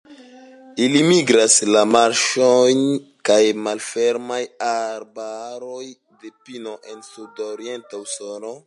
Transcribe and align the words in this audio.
Ili 0.85 1.01
migras 1.09 1.57
al 1.65 1.77
marĉoj 1.89 2.71
kaj 3.31 3.39
malfermaj 3.69 4.41
arbaroj 4.71 5.85
de 6.25 6.35
pino 6.49 6.77
en 6.95 7.09
sudorienta 7.13 8.05
Usono. 8.09 8.59